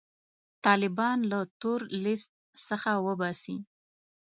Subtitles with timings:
[0.65, 2.31] طالبان له تور لیست
[2.67, 3.57] څخه وباسي.